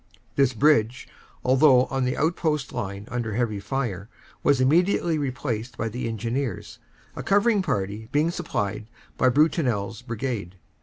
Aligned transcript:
"This 0.35 0.53
bridge, 0.53 1.07
although 1.45 1.85
on 1.91 2.05
the 2.05 2.17
outpost 2.17 2.73
line 2.73 3.07
under 3.11 3.35
heavy 3.35 3.59
fire, 3.59 4.09
was 4.41 4.59
immediately 4.59 5.19
replaced 5.19 5.77
by 5.77 5.89
the 5.89 6.07
Engineers, 6.07 6.79
a 7.15 7.21
covering 7.21 7.61
party 7.61 8.09
being 8.11 8.31
supplied 8.31 8.87
by 9.15 9.29
BrutineFs 9.29 10.03
Brigade. 10.07 10.55